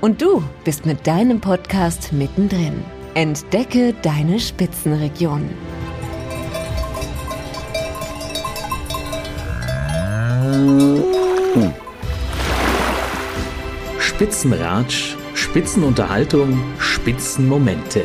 Und 0.00 0.22
du 0.22 0.42
bist 0.64 0.86
mit 0.86 1.06
deinem 1.06 1.40
Podcast 1.40 2.12
mittendrin. 2.12 2.82
Entdecke 3.12 3.92
deine 4.00 4.40
Spitzenregion. 4.40 5.50
Spitzenratsch, 13.98 15.16
Spitzenunterhaltung, 15.34 16.58
Spitzenmomente. 16.78 18.02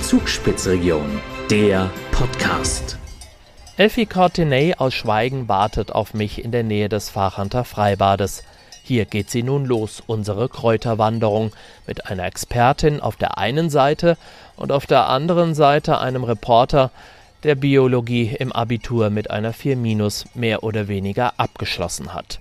Zugspitzregion, 0.00 1.20
der 1.50 1.90
Podcast. 2.10 2.98
Elfie 3.76 4.06
Cortenay 4.06 4.74
aus 4.78 4.94
Schweigen 4.94 5.48
wartet 5.48 5.92
auf 5.92 6.14
mich 6.14 6.42
in 6.42 6.52
der 6.52 6.62
Nähe 6.62 6.88
des 6.88 7.10
Fachanter 7.10 7.64
Freibades. 7.64 8.44
Hier 8.86 9.06
geht 9.06 9.30
sie 9.30 9.42
nun 9.42 9.64
los, 9.64 10.02
unsere 10.06 10.50
Kräuterwanderung, 10.50 11.52
mit 11.86 12.04
einer 12.04 12.26
Expertin 12.26 13.00
auf 13.00 13.16
der 13.16 13.38
einen 13.38 13.70
Seite 13.70 14.18
und 14.56 14.72
auf 14.72 14.84
der 14.84 15.08
anderen 15.08 15.54
Seite 15.54 16.00
einem 16.00 16.22
Reporter, 16.22 16.90
der 17.44 17.54
Biologie 17.54 18.36
im 18.38 18.52
Abitur 18.52 19.08
mit 19.08 19.30
einer 19.30 19.54
4 19.54 19.78
minus 19.78 20.26
mehr 20.34 20.64
oder 20.64 20.86
weniger 20.86 21.32
abgeschlossen 21.38 22.12
hat. 22.12 22.40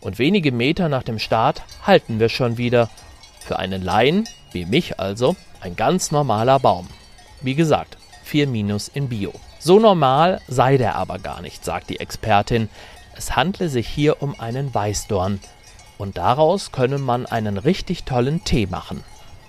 Und 0.00 0.18
wenige 0.18 0.50
Meter 0.50 0.88
nach 0.88 1.04
dem 1.04 1.20
Start 1.20 1.62
halten 1.86 2.18
wir 2.18 2.30
schon 2.30 2.58
wieder. 2.58 2.90
Für 3.38 3.60
einen 3.60 3.80
Laien, 3.80 4.28
wie 4.50 4.66
mich 4.66 4.98
also, 4.98 5.36
ein 5.60 5.76
ganz 5.76 6.10
normaler 6.10 6.58
Baum. 6.58 6.88
Wie 7.42 7.54
gesagt, 7.54 7.96
4 8.24 8.48
minus 8.48 8.88
in 8.88 9.08
Bio. 9.08 9.32
So 9.60 9.78
normal 9.78 10.40
sei 10.48 10.78
der 10.78 10.96
aber 10.96 11.20
gar 11.20 11.42
nicht, 11.42 11.64
sagt 11.64 11.90
die 11.90 12.00
Expertin. 12.00 12.68
Es 13.16 13.36
handle 13.36 13.68
sich 13.68 13.86
hier 13.86 14.20
um 14.20 14.38
einen 14.40 14.74
Weißdorn, 14.74 15.40
und 15.98 16.16
daraus 16.18 16.72
könne 16.72 16.98
man 16.98 17.26
einen 17.26 17.58
richtig 17.58 18.04
tollen 18.04 18.44
Tee 18.44 18.66
machen. 18.66 19.02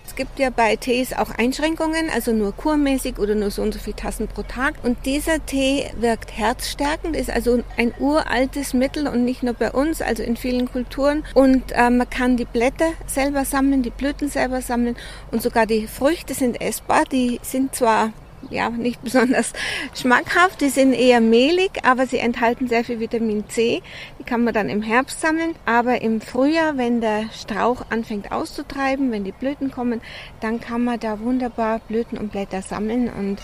Es 0.08 0.16
gibt 0.16 0.40
ja 0.40 0.50
bei 0.50 0.78
Tees 0.78 1.14
auch 1.14 1.30
Einschränkungen, 1.32 2.10
also 2.10 2.32
nur 2.32 2.52
kurmäßig 2.54 3.20
oder 3.20 3.36
nur 3.36 3.52
so 3.52 3.62
und 3.62 3.74
so 3.74 3.80
viele 3.80 3.98
Tassen 3.98 4.28
pro 4.28 4.42
Tag. 4.42 4.76
Und 4.84 5.06
dieser 5.06 5.46
Tee 5.46 5.92
wirkt 6.00 6.36
herzstärkend, 6.36 7.16
ist 7.16 7.30
also 7.30 7.62
ein 7.76 7.94
uraltes 8.00 8.74
Mittel 8.74 9.08
und 9.08 9.26
nicht 9.26 9.44
nur 9.44 9.54
bei 9.54 9.70
uns, 9.72 10.02
also 10.02 10.24
in 10.24 10.38
vielen 10.38 10.72
Kulturen. 10.72 11.24
Und 11.36 11.72
äh, 11.74 11.90
man 11.90 12.10
kann 12.10 12.38
die 12.38 12.46
Blätter 12.46 12.94
selber 13.06 13.46
sammeln, 13.46 13.84
die 13.84 13.92
Blüten 13.92 14.30
selber 14.30 14.62
sammeln 14.62 14.96
und 15.32 15.44
sogar 15.44 15.66
die 15.68 15.88
Früchte 15.88 16.34
sind 16.34 16.62
essbar. 16.62 17.04
Die 17.12 17.40
sind 17.44 17.76
zwar 17.76 18.12
ja, 18.50 18.70
nicht 18.70 19.04
besonders 19.04 19.54
schmackhaft. 19.94 20.62
Die 20.62 20.70
sind 20.70 20.94
eher 20.94 21.22
mehlig, 21.22 21.72
aber 21.84 22.06
sie 22.06 22.20
enthalten 22.20 22.68
sehr 22.68 22.84
viel 22.84 23.00
Vitamin 23.00 23.48
C. 23.50 23.82
Die 24.20 24.24
kann 24.24 24.44
man 24.44 24.54
dann 24.54 24.70
im 24.70 24.82
Herbst 24.82 25.22
sammeln. 25.22 25.56
Aber 25.66 26.02
im 26.02 26.22
Frühjahr, 26.22 26.78
wenn 26.78 27.02
der 27.02 27.26
Strauch 27.34 27.86
anfängt 27.90 28.32
auszutreiben, 28.32 29.12
wenn 29.12 29.24
die 29.24 29.32
Blüten 29.32 29.72
kommen, 29.72 30.02
dann 30.40 30.60
kann 30.60 30.84
man 30.84 31.00
da 31.00 31.20
wunderbar 31.20 31.80
Blüten 31.88 32.18
und 32.18 32.32
Blätter 32.32 32.62
sammeln 32.62 33.10
und 33.10 33.40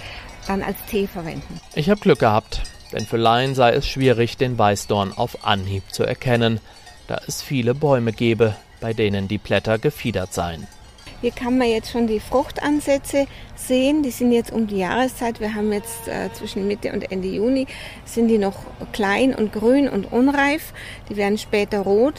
dann 0.47 0.61
als 0.61 0.77
Tee 0.89 1.07
verwenden. 1.07 1.59
Ich 1.75 1.89
habe 1.89 2.01
Glück 2.01 2.19
gehabt, 2.19 2.61
denn 2.91 3.05
für 3.05 3.17
Laien 3.17 3.55
sei 3.55 3.71
es 3.71 3.87
schwierig, 3.87 4.37
den 4.37 4.57
Weißdorn 4.57 5.13
auf 5.13 5.45
Anhieb 5.45 5.83
zu 5.91 6.03
erkennen, 6.03 6.59
da 7.07 7.19
es 7.27 7.41
viele 7.41 7.73
Bäume 7.73 8.13
gebe, 8.13 8.55
bei 8.79 8.93
denen 8.93 9.27
die 9.27 9.37
Blätter 9.37 9.79
gefiedert 9.79 10.33
seien. 10.33 10.67
Hier 11.23 11.31
kann 11.31 11.57
man 11.57 11.69
jetzt 11.69 11.89
schon 11.89 12.06
die 12.06 12.19
Fruchtansätze 12.19 13.28
sehen. 13.56 14.03
Die 14.03 14.11
sind 14.11 14.34
jetzt 14.34 14.51
um 14.51 14.67
die 14.67 14.79
Jahreszeit. 14.79 15.39
Wir 15.39 15.56
haben 15.56 15.72
jetzt 15.72 16.06
äh, 16.09 16.29
zwischen 16.34 16.67
Mitte 16.67 16.91
und 16.91 17.13
Ende 17.13 17.29
Juni 17.29 17.66
sind 18.03 18.28
die 18.28 18.38
noch 18.38 18.57
klein 18.91 19.34
und 19.34 19.53
grün 19.53 19.88
und 19.88 20.11
unreif. 20.11 20.73
Die 21.07 21.16
werden 21.16 21.38
später 21.38 21.79
rot. 21.79 22.16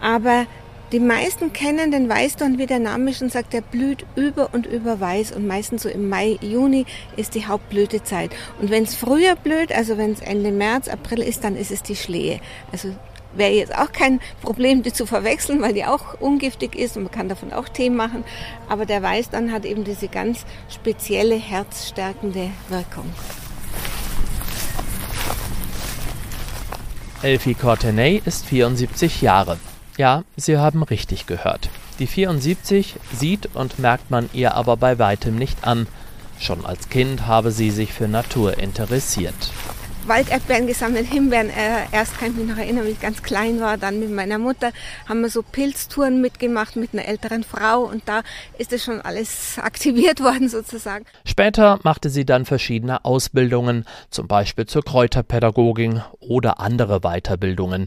Aber 0.00 0.46
die 0.90 0.98
meisten 0.98 1.52
kennen 1.52 1.92
den 1.92 2.08
Weißdorn, 2.08 2.58
wie 2.58 2.66
der 2.66 2.80
Name 2.80 3.14
schon 3.14 3.30
sagt, 3.30 3.52
der 3.52 3.60
blüht 3.60 4.04
über 4.16 4.52
und 4.52 4.66
über 4.66 4.98
weiß 4.98 5.30
und 5.30 5.46
meistens 5.46 5.84
so 5.84 5.88
im 5.88 6.08
Mai, 6.08 6.36
Juni 6.40 6.86
ist 7.16 7.36
die 7.36 7.46
Hauptblütezeit. 7.46 8.32
Und 8.60 8.72
wenn 8.72 8.82
es 8.82 8.96
früher 8.96 9.36
blüht, 9.36 9.70
also 9.72 9.96
wenn 9.96 10.10
es 10.10 10.20
Ende 10.22 10.50
März, 10.50 10.88
April 10.88 11.20
ist, 11.20 11.44
dann 11.44 11.54
ist 11.54 11.70
es 11.70 11.84
die 11.84 11.94
Schlehe. 11.94 12.40
Also 12.72 12.88
wäre 13.34 13.52
jetzt 13.52 13.74
auch 13.74 13.92
kein 13.92 14.20
Problem, 14.42 14.82
die 14.82 14.92
zu 14.92 15.06
verwechseln, 15.06 15.62
weil 15.62 15.74
die 15.74 15.84
auch 15.84 16.20
ungiftig 16.20 16.76
ist 16.76 16.96
und 16.96 17.04
man 17.04 17.12
kann 17.12 17.28
davon 17.28 17.52
auch 17.52 17.68
Tee 17.68 17.90
machen. 17.90 18.24
Aber 18.68 18.86
der 18.86 19.02
Weißdorn 19.02 19.52
hat 19.52 19.64
eben 19.64 19.84
diese 19.84 20.08
ganz 20.08 20.44
spezielle 20.68 21.36
herzstärkende 21.36 22.50
Wirkung. 22.68 23.12
Elfie 27.22 27.54
Cortenay 27.54 28.22
ist 28.24 28.46
74 28.46 29.20
Jahre. 29.20 29.58
Ja, 29.98 30.24
Sie 30.36 30.56
haben 30.56 30.82
richtig 30.82 31.26
gehört. 31.26 31.68
Die 31.98 32.06
74 32.06 32.94
sieht 33.12 33.54
und 33.54 33.78
merkt 33.78 34.10
man 34.10 34.30
ihr 34.32 34.54
aber 34.54 34.78
bei 34.78 34.98
weitem 34.98 35.36
nicht 35.36 35.64
an. 35.64 35.86
Schon 36.38 36.64
als 36.64 36.88
Kind 36.88 37.26
habe 37.26 37.50
sie 37.50 37.70
sich 37.70 37.92
für 37.92 38.08
Natur 38.08 38.56
interessiert. 38.56 39.34
Walderdbeeren 40.10 40.66
gesammelt, 40.66 41.06
Himbeeren. 41.06 41.50
Äh, 41.50 41.86
erst 41.92 42.18
kann 42.18 42.32
ich 42.32 42.36
mich 42.36 42.48
noch 42.48 42.58
erinnern, 42.58 42.84
wie 42.84 42.90
ich 42.90 43.00
ganz 43.00 43.22
klein 43.22 43.60
war. 43.60 43.78
Dann 43.78 44.00
mit 44.00 44.10
meiner 44.10 44.38
Mutter 44.38 44.72
haben 45.08 45.20
wir 45.20 45.30
so 45.30 45.40
Pilztouren 45.40 46.20
mitgemacht 46.20 46.74
mit 46.74 46.92
einer 46.92 47.04
älteren 47.04 47.44
Frau 47.44 47.82
und 47.84 48.08
da 48.08 48.22
ist 48.58 48.72
es 48.72 48.82
schon 48.82 49.00
alles 49.00 49.56
aktiviert 49.62 50.20
worden 50.20 50.48
sozusagen. 50.48 51.04
Später 51.24 51.78
machte 51.84 52.10
sie 52.10 52.24
dann 52.24 52.44
verschiedene 52.44 53.04
Ausbildungen, 53.04 53.84
zum 54.10 54.26
Beispiel 54.26 54.66
zur 54.66 54.82
Kräuterpädagogin 54.82 56.02
oder 56.18 56.58
andere 56.58 57.02
Weiterbildungen. 57.02 57.86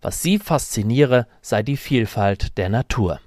Was 0.00 0.22
sie 0.22 0.38
fasziniere, 0.38 1.26
sei 1.42 1.64
die 1.64 1.76
Vielfalt 1.76 2.56
der 2.56 2.68
Natur 2.68 3.18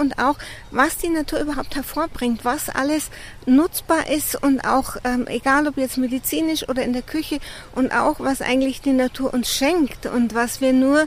und 0.00 0.18
auch, 0.18 0.36
was 0.70 0.96
die 0.96 1.08
Natur 1.08 1.40
überhaupt 1.40 1.76
hervorbringt, 1.76 2.44
was 2.44 2.68
alles 2.68 3.10
nutzbar 3.46 4.10
ist 4.10 4.42
und 4.42 4.64
auch, 4.64 4.96
ähm, 5.04 5.26
egal 5.28 5.68
ob 5.68 5.76
jetzt 5.76 5.98
medizinisch 5.98 6.68
oder 6.68 6.82
in 6.82 6.92
der 6.92 7.02
Küche 7.02 7.38
und 7.74 7.92
auch, 7.92 8.18
was 8.18 8.40
eigentlich 8.40 8.80
die 8.80 8.92
Natur 8.92 9.32
uns 9.32 9.54
schenkt 9.54 10.06
und 10.06 10.34
was 10.34 10.60
wir 10.60 10.72
nur 10.72 11.06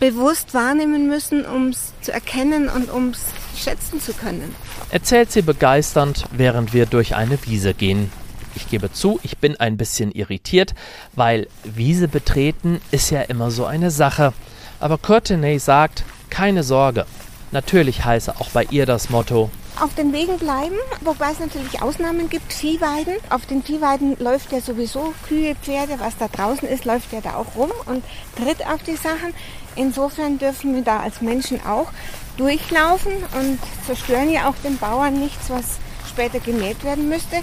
bewusst 0.00 0.54
wahrnehmen 0.54 1.06
müssen, 1.06 1.44
um 1.44 1.68
es 1.68 1.92
zu 2.00 2.12
erkennen 2.12 2.68
und 2.68 2.90
um 2.90 3.10
es 3.10 3.20
schätzen 3.62 4.00
zu 4.00 4.12
können. 4.12 4.54
Erzählt 4.90 5.30
sie 5.30 5.42
begeisternd, 5.42 6.24
während 6.32 6.72
wir 6.72 6.86
durch 6.86 7.14
eine 7.14 7.38
Wiese 7.46 7.74
gehen. 7.74 8.10
Ich 8.54 8.68
gebe 8.68 8.90
zu, 8.90 9.20
ich 9.22 9.36
bin 9.38 9.56
ein 9.56 9.76
bisschen 9.76 10.12
irritiert, 10.12 10.74
weil 11.14 11.46
Wiese 11.62 12.08
betreten 12.08 12.80
ist 12.90 13.10
ja 13.10 13.20
immer 13.22 13.50
so 13.50 13.66
eine 13.66 13.90
Sache. 13.90 14.32
Aber 14.80 14.98
Courtenay 14.98 15.58
sagt, 15.58 16.04
keine 16.30 16.62
Sorge, 16.62 17.06
Natürlich 17.52 18.04
heiße 18.04 18.34
auch 18.40 18.50
bei 18.50 18.64
ihr 18.70 18.86
das 18.86 19.10
Motto 19.10 19.50
auf 19.80 19.94
den 19.94 20.12
Wegen 20.12 20.38
bleiben, 20.38 20.76
wobei 21.02 21.32
es 21.32 21.38
natürlich 21.38 21.82
Ausnahmen 21.82 22.30
gibt, 22.30 22.52
Viehweiden. 22.52 23.14
Auf 23.28 23.46
den 23.46 23.62
Viehweiden 23.62 24.16
läuft 24.18 24.52
ja 24.52 24.60
sowieso 24.60 25.12
Kühe, 25.28 25.54
Pferde, 25.54 25.98
was 25.98 26.16
da 26.16 26.28
draußen 26.28 26.66
ist, 26.66 26.84
läuft 26.84 27.12
ja 27.12 27.20
da 27.20 27.34
auch 27.34 27.56
rum 27.56 27.70
und 27.86 28.02
tritt 28.36 28.66
auf 28.66 28.82
die 28.82 28.96
Sachen. 28.96 29.34
Insofern 29.74 30.38
dürfen 30.38 30.74
wir 30.74 30.82
da 30.82 31.00
als 31.00 31.20
Menschen 31.20 31.60
auch 31.66 31.92
durchlaufen 32.38 33.12
und 33.38 33.58
zerstören 33.84 34.30
ja 34.30 34.48
auch 34.48 34.54
den 34.64 34.78
Bauern 34.78 35.20
nichts, 35.20 35.50
was 35.50 35.78
später 36.08 36.40
gemäht 36.40 36.82
werden 36.84 37.08
müsste. 37.08 37.36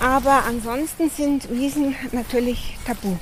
Aber 0.00 0.44
ansonsten 0.48 1.10
sind 1.10 1.50
Wiesen 1.50 1.96
natürlich 2.12 2.78
tabu. 2.86 3.16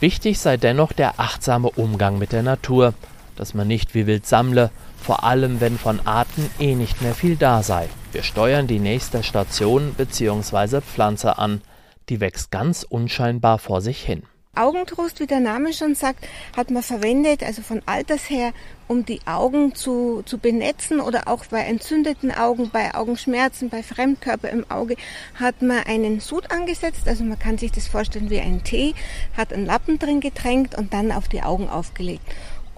Wichtig 0.00 0.38
sei 0.38 0.56
dennoch 0.56 0.92
der 0.92 1.18
achtsame 1.18 1.70
Umgang 1.70 2.18
mit 2.18 2.32
der 2.32 2.42
Natur, 2.42 2.94
dass 3.36 3.54
man 3.54 3.68
nicht 3.68 3.94
wie 3.94 4.06
wild 4.06 4.26
sammle, 4.26 4.70
vor 5.02 5.24
allem 5.24 5.60
wenn 5.60 5.78
von 5.78 6.06
Arten 6.06 6.50
eh 6.58 6.74
nicht 6.74 7.02
mehr 7.02 7.14
viel 7.14 7.36
da 7.36 7.62
sei. 7.62 7.88
Wir 8.12 8.22
steuern 8.22 8.66
die 8.66 8.78
nächste 8.78 9.22
Station 9.22 9.94
bzw. 9.96 10.80
Pflanze 10.80 11.38
an, 11.38 11.62
die 12.08 12.20
wächst 12.20 12.50
ganz 12.50 12.82
unscheinbar 12.82 13.58
vor 13.58 13.80
sich 13.80 14.02
hin. 14.02 14.22
Augentrost, 14.56 15.20
wie 15.20 15.28
der 15.28 15.38
Name 15.38 15.72
schon 15.72 15.94
sagt, 15.94 16.26
hat 16.56 16.70
man 16.70 16.82
verwendet, 16.82 17.44
also 17.44 17.62
von 17.62 17.82
alters 17.86 18.28
her, 18.28 18.52
um 18.88 19.06
die 19.06 19.20
Augen 19.24 19.76
zu, 19.76 20.22
zu 20.26 20.38
benetzen 20.38 21.00
oder 21.00 21.28
auch 21.28 21.46
bei 21.46 21.60
entzündeten 21.60 22.32
Augen, 22.32 22.68
bei 22.70 22.92
Augenschmerzen, 22.92 23.70
bei 23.70 23.84
Fremdkörper 23.84 24.50
im 24.50 24.68
Auge, 24.68 24.96
hat 25.36 25.62
man 25.62 25.84
einen 25.84 26.18
Sud 26.18 26.50
angesetzt. 26.50 27.06
Also 27.06 27.22
man 27.22 27.38
kann 27.38 27.58
sich 27.58 27.70
das 27.70 27.86
vorstellen 27.86 28.28
wie 28.28 28.40
ein 28.40 28.64
Tee, 28.64 28.94
hat 29.36 29.52
einen 29.52 29.66
Lappen 29.66 30.00
drin 30.00 30.18
getränkt 30.18 30.76
und 30.76 30.92
dann 30.92 31.12
auf 31.12 31.28
die 31.28 31.42
Augen 31.42 31.68
aufgelegt. 31.68 32.24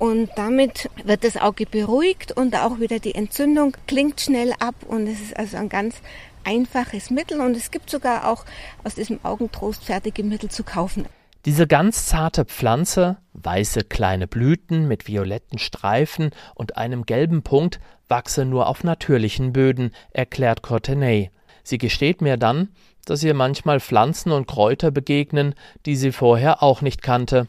Und 0.02 0.31
damit 0.34 0.90
wird 1.04 1.22
das 1.22 1.37
Auge 1.37 1.64
beruhigt 1.64 2.32
und 2.32 2.56
auch 2.56 2.81
wieder 2.81 2.99
die 2.99 3.14
Entzündung 3.14 3.76
klingt 3.87 4.20
schnell 4.20 4.52
ab 4.58 4.75
und 4.88 5.06
es 5.06 5.20
ist 5.20 5.37
also 5.37 5.56
ein 5.58 5.69
ganz 5.69 5.94
einfaches 6.43 7.10
Mittel 7.10 7.40
und 7.40 7.56
es 7.56 7.70
gibt 7.70 7.88
sogar 7.88 8.28
auch 8.28 8.44
aus 8.82 8.96
diesem 8.96 9.25
Augentrost 9.25 9.84
fertige 9.84 10.25
Mittel 10.25 10.50
zu 10.50 10.64
kaufen. 10.64 11.06
Diese 11.44 11.69
ganz 11.69 12.06
zarte 12.06 12.44
Pflanze, 12.46 13.19
weiße 13.34 13.84
kleine 13.84 14.26
Blüten 14.26 14.88
mit 14.88 15.06
violetten 15.06 15.60
Streifen 15.60 16.31
und 16.56 16.76
einem 16.76 17.06
gelben 17.06 17.44
Punkt, 17.44 17.78
wachse 18.08 18.44
nur 18.44 18.66
auf 18.66 18.82
natürlichen 18.82 19.52
Böden, 19.52 19.93
erklärt 20.10 20.62
Courtenay. 20.62 21.31
Sie 21.62 21.78
gesteht 21.78 22.22
mir 22.22 22.38
dann, 22.38 22.70
dass 23.04 23.22
ihr 23.22 23.34
manchmal 23.34 23.78
Pflanzen 23.78 24.32
und 24.32 24.49
Kräuter 24.49 24.90
begegnen, 24.90 25.54
die 25.87 25.94
sie 25.94 26.10
vorher 26.10 26.60
auch 26.60 26.81
nicht 26.81 27.02
kannte. 27.02 27.46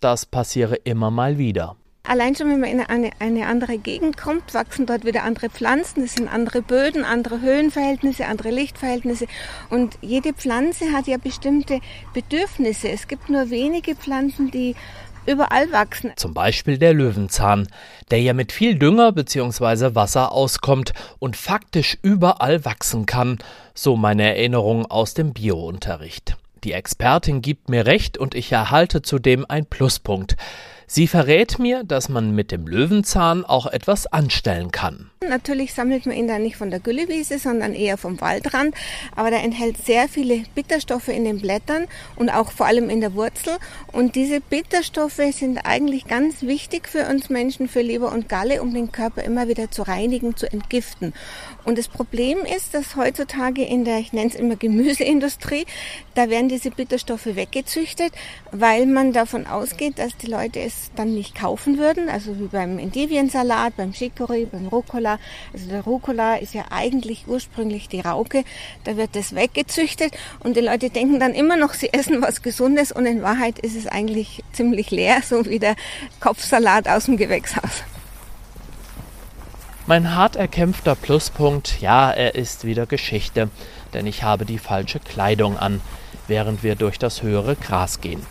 Das 0.00 0.24
passiere 0.24 0.76
immer 0.76 1.10
mal 1.10 1.36
wieder. 1.36 1.74
Allein 2.08 2.36
schon, 2.36 2.50
wenn 2.50 2.60
man 2.60 2.70
in 2.70 2.80
eine, 2.80 3.10
eine 3.18 3.46
andere 3.46 3.78
Gegend 3.78 4.16
kommt, 4.16 4.54
wachsen 4.54 4.86
dort 4.86 5.04
wieder 5.04 5.24
andere 5.24 5.50
Pflanzen, 5.50 6.04
es 6.04 6.14
sind 6.14 6.32
andere 6.32 6.62
Böden, 6.62 7.04
andere 7.04 7.40
Höhenverhältnisse, 7.40 8.26
andere 8.26 8.50
Lichtverhältnisse. 8.50 9.26
Und 9.70 9.98
jede 10.02 10.32
Pflanze 10.32 10.92
hat 10.92 11.06
ja 11.08 11.16
bestimmte 11.16 11.80
Bedürfnisse. 12.14 12.88
Es 12.88 13.08
gibt 13.08 13.28
nur 13.28 13.50
wenige 13.50 13.96
Pflanzen, 13.96 14.50
die 14.50 14.76
überall 15.26 15.72
wachsen. 15.72 16.12
Zum 16.16 16.32
Beispiel 16.32 16.78
der 16.78 16.94
Löwenzahn, 16.94 17.66
der 18.10 18.20
ja 18.20 18.32
mit 18.32 18.52
viel 18.52 18.78
Dünger 18.78 19.12
bzw. 19.12 19.94
Wasser 19.94 20.32
auskommt 20.32 20.92
und 21.18 21.36
faktisch 21.36 21.98
überall 22.02 22.64
wachsen 22.64 23.06
kann, 23.06 23.38
so 23.74 23.96
meine 23.96 24.24
Erinnerung 24.24 24.86
aus 24.86 25.14
dem 25.14 25.32
Biounterricht. 25.32 26.36
Die 26.64 26.72
Expertin 26.72 27.42
gibt 27.42 27.68
mir 27.68 27.86
recht 27.86 28.16
und 28.16 28.34
ich 28.34 28.50
erhalte 28.50 29.02
zudem 29.02 29.44
ein 29.48 29.66
Pluspunkt. 29.66 30.36
Sie 30.88 31.08
verrät 31.08 31.58
mir, 31.58 31.82
dass 31.82 32.08
man 32.08 32.34
mit 32.34 32.52
dem 32.52 32.68
Löwenzahn 32.68 33.44
auch 33.44 33.66
etwas 33.66 34.06
anstellen 34.06 34.70
kann. 34.70 35.10
Natürlich 35.28 35.74
sammelt 35.74 36.06
man 36.06 36.14
ihn 36.14 36.28
dann 36.28 36.42
nicht 36.42 36.56
von 36.56 36.70
der 36.70 36.78
Güllewiese, 36.78 37.40
sondern 37.40 37.74
eher 37.74 37.96
vom 37.96 38.20
Waldrand. 38.20 38.74
Aber 39.16 39.30
der 39.30 39.42
enthält 39.42 39.84
sehr 39.84 40.08
viele 40.08 40.44
Bitterstoffe 40.54 41.08
in 41.08 41.24
den 41.24 41.40
Blättern 41.40 41.86
und 42.14 42.30
auch 42.30 42.52
vor 42.52 42.66
allem 42.66 42.88
in 42.88 43.00
der 43.00 43.14
Wurzel. 43.14 43.56
Und 43.90 44.14
diese 44.14 44.40
Bitterstoffe 44.40 45.20
sind 45.32 45.58
eigentlich 45.58 46.06
ganz 46.06 46.42
wichtig 46.42 46.88
für 46.88 47.08
uns 47.08 47.30
Menschen, 47.30 47.66
für 47.68 47.82
Leber 47.82 48.12
und 48.12 48.28
Galle, 48.28 48.62
um 48.62 48.72
den 48.72 48.92
Körper 48.92 49.24
immer 49.24 49.48
wieder 49.48 49.70
zu 49.72 49.82
reinigen, 49.82 50.36
zu 50.36 50.50
entgiften. 50.52 51.14
Und 51.64 51.78
das 51.78 51.88
Problem 51.88 52.38
ist, 52.56 52.74
dass 52.74 52.94
heutzutage 52.94 53.64
in 53.64 53.84
der, 53.84 53.98
ich 53.98 54.12
nenne 54.12 54.30
es 54.30 54.36
immer 54.36 54.54
Gemüseindustrie, 54.54 55.66
da 56.14 56.30
werden 56.30 56.48
diese 56.48 56.70
Bitterstoffe 56.70 57.26
weggezüchtet, 57.26 58.12
weil 58.52 58.86
man 58.86 59.12
davon 59.12 59.48
ausgeht, 59.48 59.98
dass 59.98 60.16
die 60.16 60.28
Leute 60.28 60.60
es 60.60 60.75
dann 60.94 61.14
nicht 61.14 61.34
kaufen 61.34 61.78
würden, 61.78 62.08
also 62.08 62.38
wie 62.38 62.46
beim 62.46 62.78
Endiviensalat, 62.78 63.76
beim 63.76 63.90
Chicorée, 63.90 64.46
beim 64.46 64.66
Rucola. 64.66 65.18
Also 65.52 65.68
der 65.68 65.82
Rucola 65.82 66.36
ist 66.36 66.54
ja 66.54 66.64
eigentlich 66.70 67.24
ursprünglich 67.26 67.88
die 67.88 68.00
Rauke, 68.00 68.44
da 68.84 68.96
wird 68.96 69.14
das 69.14 69.34
weggezüchtet 69.34 70.16
und 70.40 70.56
die 70.56 70.60
Leute 70.60 70.90
denken 70.90 71.20
dann 71.20 71.34
immer 71.34 71.56
noch, 71.56 71.74
sie 71.74 71.92
essen 71.92 72.22
was 72.22 72.42
Gesundes 72.42 72.92
und 72.92 73.06
in 73.06 73.22
Wahrheit 73.22 73.58
ist 73.58 73.76
es 73.76 73.86
eigentlich 73.86 74.42
ziemlich 74.52 74.90
leer, 74.90 75.22
so 75.22 75.46
wie 75.46 75.58
der 75.58 75.76
Kopfsalat 76.20 76.88
aus 76.88 77.06
dem 77.06 77.16
Gewächshaus. 77.16 77.84
Mein 79.88 80.16
hart 80.16 80.34
erkämpfter 80.34 80.96
Pluspunkt, 80.96 81.80
ja, 81.80 82.10
er 82.10 82.34
ist 82.34 82.64
wieder 82.64 82.86
Geschichte, 82.86 83.50
denn 83.94 84.06
ich 84.06 84.24
habe 84.24 84.44
die 84.44 84.58
falsche 84.58 84.98
Kleidung 84.98 85.56
an, 85.56 85.80
während 86.26 86.64
wir 86.64 86.74
durch 86.74 86.98
das 86.98 87.22
höhere 87.22 87.54
Gras 87.54 88.00
gehen. 88.00 88.26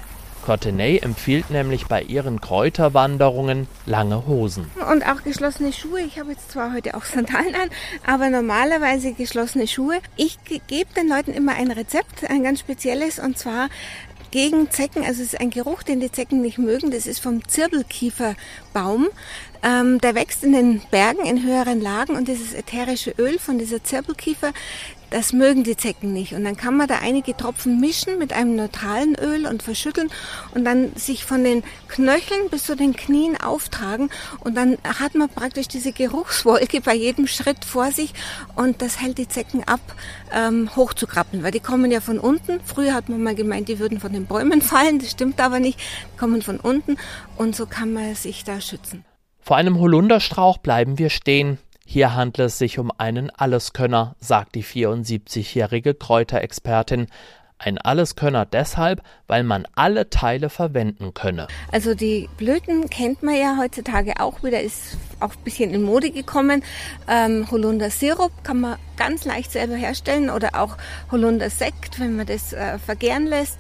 Courtenay 0.46 1.00
empfiehlt 1.00 1.50
nämlich 1.50 1.88
bei 1.88 2.04
ihren 2.04 2.40
Kräuterwanderungen 2.40 3.68
lange 3.88 4.28
Hosen. 4.28 4.70
Und 4.92 5.04
auch 5.04 5.24
geschlossene 5.24 5.74
Schuhe. 5.74 6.02
Ich 6.02 6.20
habe 6.20 6.32
jetzt 6.32 6.52
zwar 6.52 6.72
heute 6.74 6.96
auch 6.96 7.04
Sandalen 7.06 7.56
an, 7.56 7.70
aber 8.06 8.30
normalerweise 8.30 9.14
geschlossene 9.14 9.68
Schuhe. 9.68 9.98
Ich 10.16 10.38
gebe 10.46 10.94
den 10.96 11.10
Leuten 11.10 11.34
immer 11.34 11.54
ein 11.56 11.72
Rezept, 11.72 12.30
ein 12.30 12.44
ganz 12.44 12.60
spezielles, 12.60 13.18
und 13.18 13.40
zwar 13.40 13.70
gegen 14.36 14.70
Zecken. 14.70 15.04
Also 15.04 15.24
es 15.24 15.34
ist 15.34 15.40
ein 15.40 15.50
Geruch, 15.50 15.82
den 15.82 16.00
die 16.00 16.12
Zecken 16.12 16.42
nicht 16.42 16.58
mögen. 16.58 16.92
Das 16.92 17.08
ist 17.08 17.20
vom 17.20 17.48
Zirbelkieferbaum. 17.48 19.08
Ähm, 19.64 20.00
der 20.02 20.14
wächst 20.14 20.44
in 20.44 20.52
den 20.52 20.82
Bergen 20.92 21.26
in 21.26 21.42
höheren 21.42 21.82
Lagen 21.82 22.16
und 22.16 22.28
dieses 22.28 22.54
ätherische 22.54 23.16
Öl 23.18 23.40
von 23.40 23.58
dieser 23.58 23.84
Zirbelkiefer, 23.84 24.52
das 25.16 25.32
mögen 25.32 25.64
die 25.64 25.78
Zecken 25.78 26.12
nicht. 26.12 26.34
Und 26.34 26.44
dann 26.44 26.58
kann 26.58 26.76
man 26.76 26.90
da 26.90 26.96
einige 27.02 27.38
Tropfen 27.38 27.80
mischen 27.80 28.20
mit 28.20 28.34
einem 28.34 28.58
neutralen 28.58 29.16
Öl 29.16 29.48
und 29.48 29.64
verschütteln 29.64 30.10
und 30.54 30.66
dann 30.66 30.94
sich 30.96 31.24
von 31.24 31.42
den 31.42 31.64
Knöcheln 31.88 32.50
bis 32.52 32.66
zu 32.66 32.76
den 32.76 32.98
Knien 32.98 33.40
auftragen. 33.40 34.10
Und 34.42 34.58
dann 34.58 34.78
hat 34.84 35.16
man 35.16 35.30
praktisch 35.30 35.70
diese 35.70 35.94
Geruchswolke 35.94 36.82
bei 36.82 36.94
jedem 36.94 37.28
Schritt 37.28 37.64
vor 37.64 37.94
sich 37.94 38.14
und 38.58 38.82
das 38.82 39.02
hält 39.02 39.18
die 39.18 39.30
Zecken 39.30 39.64
ab, 39.64 39.80
ähm, 40.34 40.76
hochzukrabbeln, 40.76 41.44
weil 41.44 41.52
die 41.52 41.62
kommen 41.62 41.92
ja 41.92 42.02
von 42.02 42.20
unten. 42.20 42.60
Früher 42.66 42.94
hat 42.94 43.08
man 43.08 43.24
mal 43.24 43.36
gemeint, 43.36 43.70
die 43.70 43.80
würden 43.80 44.02
von 44.02 44.12
den 44.12 44.26
Bäumen 44.26 44.62
fallen, 44.74 45.00
das 45.00 45.12
stimmt 45.12 45.40
aber 45.40 45.62
nicht, 45.62 45.80
die 45.80 46.18
kommen 46.18 46.42
von 46.42 46.60
unten 46.60 46.98
und 47.38 47.56
so 47.56 47.68
kann 47.68 47.94
man 47.94 48.16
sich 48.16 48.44
da 48.44 48.60
schützen. 48.60 49.06
Vor 49.40 49.56
einem 49.56 49.80
Holunderstrauch 49.80 50.58
bleiben 50.58 51.00
wir 51.00 51.10
stehen. 51.10 51.58
Hier 51.86 52.16
handelt 52.16 52.48
es 52.48 52.58
sich 52.58 52.80
um 52.80 52.92
einen 52.98 53.30
Alleskönner, 53.30 54.16
sagt 54.20 54.56
die 54.56 54.64
74-jährige 54.64 55.94
Kräuterexpertin. 55.94 57.08
Ein 57.58 57.78
Alleskönner 57.78 58.46
deshalb, 58.46 59.02
weil 59.28 59.44
man 59.44 59.66
alle 59.76 60.10
Teile 60.10 60.50
verwenden 60.50 61.14
könne. 61.14 61.48
Also 61.72 61.96
die 61.96 62.28
Blüten 62.36 62.90
kennt 62.90 63.24
man 63.24 63.36
ja 63.36 63.58
heutzutage 63.58 64.20
auch 64.20 64.44
wieder, 64.44 64.60
ist 64.62 64.98
auch 65.22 65.36
ein 65.36 65.44
bisschen 65.46 65.74
in 65.74 65.84
Mode 65.84 66.12
gekommen. 66.12 66.64
Ähm, 67.08 67.50
Holundersirup 67.50 68.32
kann 68.44 68.60
man 68.60 68.78
ganz 68.98 69.24
leicht 69.24 69.54
selber 69.54 69.76
herstellen 69.76 70.30
oder 70.30 70.62
auch 70.62 70.76
Holundersekt, 71.12 72.00
wenn 72.00 72.18
man 72.18 72.26
das 72.26 72.52
äh, 72.52 72.78
vergären 72.78 73.26
lässt. 73.26 73.58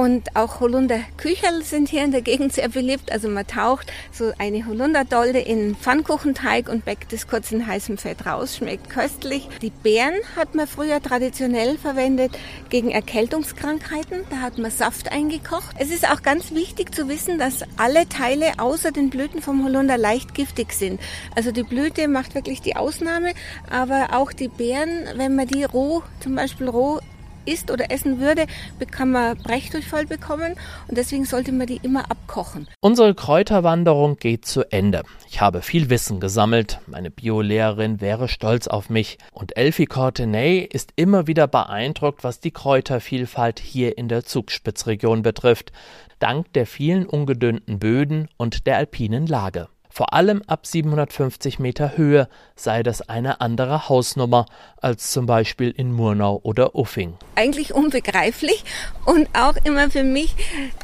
Und 0.00 0.34
auch 0.34 0.60
Holunderküchel 0.60 1.62
sind 1.62 1.90
hier 1.90 2.02
in 2.02 2.10
der 2.10 2.22
Gegend 2.22 2.54
sehr 2.54 2.70
beliebt. 2.70 3.12
Also 3.12 3.28
man 3.28 3.46
taucht 3.46 3.92
so 4.10 4.32
eine 4.38 4.66
Holunderdolde 4.66 5.40
in 5.40 5.76
Pfannkuchenteig 5.76 6.70
und 6.70 6.86
bäckt 6.86 7.12
es 7.12 7.28
kurz 7.28 7.52
in 7.52 7.66
heißem 7.66 7.98
Fett 7.98 8.24
raus. 8.24 8.56
Schmeckt 8.56 8.88
köstlich. 8.88 9.46
Die 9.60 9.68
Beeren 9.68 10.14
hat 10.36 10.54
man 10.54 10.66
früher 10.66 11.02
traditionell 11.02 11.76
verwendet 11.76 12.32
gegen 12.70 12.90
Erkältungskrankheiten. 12.90 14.22
Da 14.30 14.36
hat 14.36 14.56
man 14.56 14.70
Saft 14.70 15.12
eingekocht. 15.12 15.76
Es 15.78 15.90
ist 15.90 16.10
auch 16.10 16.22
ganz 16.22 16.54
wichtig 16.54 16.94
zu 16.94 17.06
wissen, 17.10 17.38
dass 17.38 17.66
alle 17.76 18.08
Teile 18.08 18.52
außer 18.56 18.92
den 18.92 19.10
Blüten 19.10 19.42
vom 19.42 19.62
Holunder 19.66 19.98
leicht 19.98 20.32
giftig 20.32 20.72
sind. 20.72 20.98
Also 21.36 21.52
die 21.52 21.62
Blüte 21.62 22.08
macht 22.08 22.34
wirklich 22.34 22.62
die 22.62 22.74
Ausnahme, 22.74 23.34
aber 23.68 24.14
auch 24.14 24.32
die 24.32 24.48
Beeren, 24.48 25.10
wenn 25.16 25.36
man 25.36 25.46
die 25.46 25.64
roh, 25.64 26.02
zum 26.20 26.36
Beispiel 26.36 26.70
roh 26.70 27.00
isst 27.46 27.70
oder 27.70 27.90
essen 27.90 28.20
würde, 28.20 28.46
kann 28.90 29.12
man 29.12 29.36
Brechdurchfall 29.38 30.06
bekommen 30.06 30.54
und 30.88 30.98
deswegen 30.98 31.24
sollte 31.24 31.52
man 31.52 31.66
die 31.66 31.80
immer 31.82 32.10
abkochen. 32.10 32.68
Unsere 32.80 33.14
Kräuterwanderung 33.14 34.16
geht 34.16 34.44
zu 34.44 34.70
Ende. 34.70 35.02
Ich 35.28 35.40
habe 35.40 35.62
viel 35.62 35.90
Wissen 35.90 36.20
gesammelt. 36.20 36.80
Meine 36.86 37.10
Biolehrerin 37.10 38.00
wäre 38.00 38.28
stolz 38.28 38.66
auf 38.66 38.90
mich. 38.90 39.18
Und 39.32 39.56
Elfie 39.56 39.86
Courtenay 39.86 40.58
ist 40.60 40.92
immer 40.96 41.26
wieder 41.26 41.46
beeindruckt, 41.46 42.24
was 42.24 42.40
die 42.40 42.50
Kräutervielfalt 42.50 43.60
hier 43.60 43.96
in 43.96 44.08
der 44.08 44.24
Zugspitzregion 44.24 45.22
betrifft, 45.22 45.72
dank 46.18 46.52
der 46.52 46.66
vielen 46.66 47.06
ungedünnten 47.06 47.78
Böden 47.78 48.28
und 48.36 48.66
der 48.66 48.76
alpinen 48.76 49.26
Lage. 49.26 49.68
Vor 49.90 50.14
allem 50.14 50.42
ab 50.46 50.66
750 50.66 51.58
Meter 51.58 51.96
Höhe 51.96 52.28
sei 52.54 52.82
das 52.82 53.02
eine 53.08 53.40
andere 53.40 53.88
Hausnummer 53.88 54.46
als 54.80 55.10
zum 55.10 55.26
Beispiel 55.26 55.70
in 55.70 55.92
Murnau 55.92 56.40
oder 56.42 56.74
Uffing. 56.74 57.14
Eigentlich 57.34 57.74
unbegreiflich 57.74 58.64
und 59.04 59.28
auch 59.34 59.56
immer 59.64 59.90
für 59.90 60.04
mich 60.04 60.34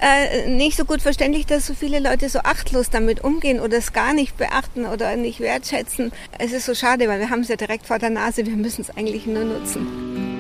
äh, 0.03 0.49
nicht 0.49 0.77
so 0.77 0.85
gut 0.85 1.01
verständlich, 1.01 1.47
dass 1.47 1.67
so 1.67 1.75
viele 1.75 2.01
Leute 2.01 2.29
so 2.29 2.41
achtlos 2.41 2.91
damit 2.91 3.23
umgehen 3.23 3.61
oder 3.61 3.79
es 3.79 3.93
gar 3.93 4.13
nicht 4.13 4.37
beachten 4.37 4.87
oder 4.87 5.17
nicht 5.17 5.41
wertschätzen. 5.41 6.13
Es 6.39 6.53
ist 6.53 6.67
so 6.67 6.75
schade, 6.75 7.09
weil 7.09 7.21
wir 7.21 7.31
haben 7.31 7.41
es 7.41 7.49
ja 7.49 7.57
direkt 7.57 7.87
vor 7.87 7.99
der 7.99 8.11
Nase, 8.11 8.45
wir 8.45 8.57
müssen 8.57 8.81
es 8.81 8.91
eigentlich 8.91 9.27
nur 9.27 9.45
nutzen. 9.45 10.36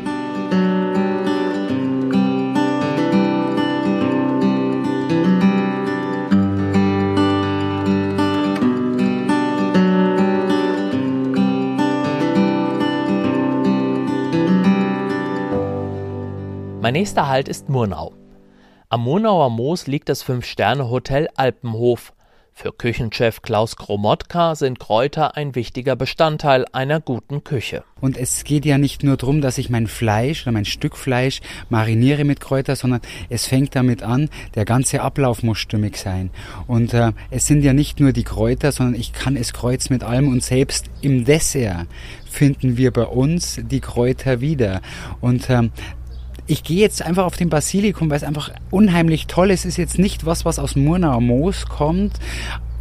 Mein 16.97 17.03
nächster 17.03 17.29
Halt 17.29 17.47
ist 17.47 17.69
Murnau. 17.69 18.15
Am 18.89 19.03
Monauer 19.03 19.51
Moos 19.51 19.87
liegt 19.87 20.09
das 20.09 20.23
Fünf-Sterne-Hotel 20.23 21.29
Alpenhof. 21.37 22.15
Für 22.55 22.73
Küchenchef 22.73 23.43
Klaus 23.43 23.77
Kromotka 23.77 24.55
sind 24.55 24.79
Kräuter 24.79 25.37
ein 25.37 25.55
wichtiger 25.55 25.95
Bestandteil 25.95 26.65
einer 26.73 27.03
guten 27.03 27.45
Küche. 27.45 27.85
Und 28.01 28.17
es 28.17 28.45
geht 28.45 28.65
ja 28.65 28.79
nicht 28.79 29.05
nur 29.05 29.19
darum, 29.19 29.43
dass 29.43 29.59
ich 29.59 29.69
mein 29.69 29.89
Fleisch 29.89 30.45
oder 30.45 30.53
mein 30.53 30.65
Stück 30.65 30.97
Fleisch 30.97 31.43
mariniere 31.69 32.25
mit 32.25 32.41
Kräuter, 32.41 32.77
sondern 32.77 33.03
es 33.29 33.47
fängt 33.47 33.77
damit 33.77 34.03
an, 34.03 34.31
der 34.55 34.65
ganze 34.65 35.03
Ablauf 35.03 35.43
muss 35.43 35.59
stimmig 35.59 35.99
sein. 35.99 36.31
Und 36.67 36.95
äh, 36.95 37.13
es 37.31 37.47
sind 37.47 37.63
ja 37.63 37.75
nicht 37.75 38.01
nur 38.01 38.13
die 38.13 38.25
Kräuter, 38.25 38.73
sondern 38.73 38.99
ich 38.99 39.13
kann 39.13 39.37
es 39.37 39.53
kreuzen 39.53 39.93
mit 39.93 40.03
allem 40.03 40.29
und 40.29 40.43
selbst 40.43 40.87
im 41.03 41.27
Dessert 41.27 41.89
finden 42.25 42.79
wir 42.79 42.91
bei 42.91 43.05
uns 43.05 43.61
die 43.63 43.81
Kräuter 43.81 44.41
wieder. 44.41 44.81
Und 45.21 45.51
ähm, 45.51 45.73
ich 46.47 46.63
gehe 46.63 46.79
jetzt 46.79 47.03
einfach 47.03 47.25
auf 47.25 47.37
den 47.37 47.49
Basilikum, 47.49 48.11
weil 48.11 48.19
es 48.19 48.25
einfach 48.25 48.51
unheimlich 48.71 49.27
toll 49.27 49.51
ist. 49.51 49.61
Es 49.61 49.73
ist 49.73 49.77
jetzt 49.77 49.99
nicht 49.99 50.27
was, 50.27 50.45
was 50.45 50.59
aus 50.59 50.77
Murnauer 50.77 51.21
Moos 51.21 51.67
kommt, 51.67 52.21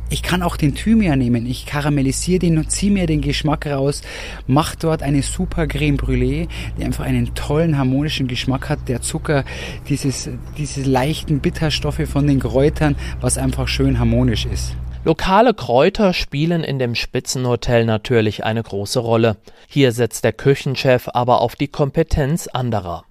ich 0.10 0.22
kann 0.22 0.43
auch 0.43 0.55
den 0.55 0.75
Thymian 0.75 1.17
nehmen. 1.17 1.48
Ich 1.48 1.65
karamellisiere 1.65 2.39
den 2.39 2.57
und 2.60 2.72
ziehe 2.72 2.91
mir 2.91 3.07
den 3.07 3.22
Geschmack 3.22 3.65
raus, 3.65 4.01
mache 4.45 4.77
dort 4.79 5.01
eine 5.01 5.24
super 5.24 5.65
Creme 5.65 5.98
Brûlée, 5.98 6.48
die 6.77 6.84
einfach 6.84 7.05
einen 7.05 7.34
tollen 7.34 7.77
harmonischen 7.77 8.27
Geschmack 8.27 8.69
hat. 8.69 8.88
Der 8.88 9.01
Zucker, 9.01 9.43
dieses, 9.89 10.29
diese 10.57 10.84
leichten 10.84 11.39
Bitterstoffe 11.39 12.07
von 12.07 12.27
den 12.27 12.39
Kräutern, 12.39 12.95
was 13.19 13.38
einfach 13.39 13.67
schön 13.67 13.98
harmonisch 13.98 14.45
ist. 14.45 14.75
Lokale 15.05 15.53
Kräuter 15.53 16.13
spielen 16.13 16.63
in 16.63 16.79
dem 16.79 16.95
Spitzenhotel 16.95 17.86
natürlich 17.86 18.43
eine 18.43 18.63
große 18.63 19.00
Rolle. 19.00 19.38
Hier 19.67 19.91
setzt 19.91 20.24
der 20.24 20.34
Küchenchef 20.34 21.10
aber 21.13 21.41
auf 21.41 21.55
die 21.55 21.67
Kompetenz 21.67 22.48
anderer. 22.48 23.05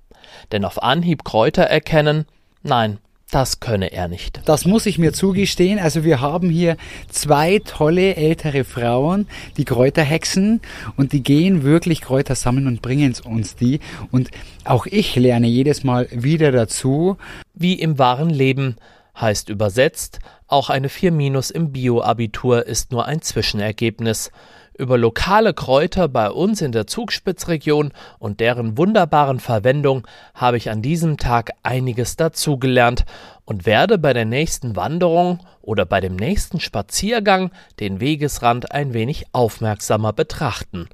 Denn 0.52 0.64
auf 0.64 0.82
Anhieb 0.82 1.24
Kräuter 1.24 1.64
erkennen, 1.64 2.26
nein, 2.62 2.98
das 3.30 3.58
könne 3.58 3.92
er 3.92 4.06
nicht. 4.06 4.42
Das 4.44 4.64
muss 4.64 4.86
ich 4.86 4.98
mir 4.98 5.12
zugestehen. 5.12 5.80
Also 5.80 6.04
wir 6.04 6.20
haben 6.20 6.50
hier 6.50 6.76
zwei 7.08 7.60
tolle 7.64 8.14
ältere 8.14 8.62
Frauen, 8.62 9.26
die 9.56 9.64
Kräuter 9.64 10.02
hexen 10.02 10.60
und 10.96 11.12
die 11.12 11.22
gehen 11.22 11.64
wirklich 11.64 12.00
Kräuter 12.00 12.36
sammeln 12.36 12.68
und 12.68 12.80
bringen 12.80 13.12
uns 13.24 13.56
die. 13.56 13.80
Und 14.12 14.30
auch 14.64 14.86
ich 14.86 15.16
lerne 15.16 15.48
jedes 15.48 15.82
Mal 15.82 16.06
wieder 16.12 16.52
dazu. 16.52 17.16
Wie 17.54 17.74
im 17.74 17.98
wahren 17.98 18.30
Leben 18.30 18.76
heißt 19.20 19.48
übersetzt, 19.48 20.20
auch 20.46 20.70
eine 20.70 20.88
4 20.88 21.10
Minus 21.10 21.50
im 21.50 21.72
Bio-Abitur 21.72 22.66
ist 22.66 22.92
nur 22.92 23.06
ein 23.06 23.22
Zwischenergebnis. 23.22 24.30
Über 24.76 24.98
lokale 24.98 25.54
Kräuter 25.54 26.08
bei 26.08 26.28
uns 26.28 26.60
in 26.60 26.72
der 26.72 26.88
Zugspitzregion 26.88 27.92
und 28.18 28.40
deren 28.40 28.76
wunderbaren 28.76 29.38
Verwendung 29.38 30.04
habe 30.34 30.56
ich 30.56 30.68
an 30.68 30.82
diesem 30.82 31.16
Tag 31.16 31.52
einiges 31.62 32.16
dazugelernt 32.16 33.04
und 33.44 33.66
werde 33.66 33.98
bei 33.98 34.12
der 34.12 34.24
nächsten 34.24 34.74
Wanderung 34.74 35.38
oder 35.62 35.86
bei 35.86 36.00
dem 36.00 36.16
nächsten 36.16 36.58
Spaziergang 36.58 37.52
den 37.78 38.00
Wegesrand 38.00 38.72
ein 38.72 38.94
wenig 38.94 39.26
aufmerksamer 39.30 40.12
betrachten. 40.12 40.88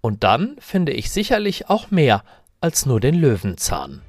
Und 0.00 0.24
dann 0.24 0.56
finde 0.58 0.92
ich 0.92 1.10
sicherlich 1.10 1.68
auch 1.68 1.90
mehr 1.90 2.22
als 2.62 2.86
nur 2.86 2.98
den 2.98 3.14
Löwenzahn. 3.14 4.00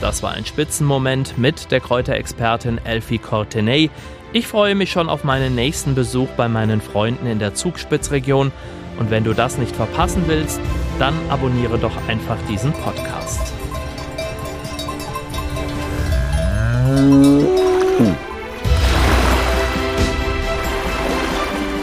Das 0.00 0.22
war 0.22 0.32
ein 0.32 0.46
Spitzenmoment 0.46 1.38
mit 1.38 1.72
der 1.72 1.80
Kräuterexpertin 1.80 2.78
Elfie 2.84 3.18
Cortenay. 3.18 3.90
Ich 4.34 4.46
freue 4.46 4.74
mich 4.74 4.90
schon 4.90 5.10
auf 5.10 5.24
meinen 5.24 5.54
nächsten 5.54 5.94
Besuch 5.94 6.28
bei 6.38 6.48
meinen 6.48 6.80
Freunden 6.80 7.26
in 7.26 7.38
der 7.38 7.52
Zugspitzregion 7.54 8.50
und 8.98 9.10
wenn 9.10 9.24
du 9.24 9.34
das 9.34 9.58
nicht 9.58 9.76
verpassen 9.76 10.22
willst, 10.26 10.58
dann 10.98 11.12
abonniere 11.28 11.78
doch 11.78 11.92
einfach 12.08 12.38
diesen 12.48 12.72
Podcast. 12.72 13.52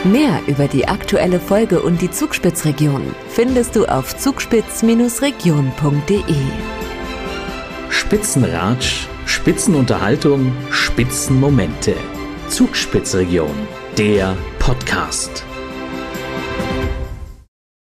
Mehr 0.03 0.41
über 0.47 0.67
die 0.67 0.87
aktuelle 0.87 1.39
Folge 1.39 1.83
und 1.83 2.01
die 2.01 2.09
Zugspitzregion 2.09 3.13
findest 3.29 3.75
du 3.75 3.85
auf 3.85 4.17
zugspitz-region.de. 4.17 6.23
Spitzenratsch, 7.89 9.07
Spitzenunterhaltung, 9.25 10.51
Spitzenmomente. 10.71 11.93
Zugspitzregion, 12.49 13.55
der 13.97 14.35
Podcast. 14.57 15.48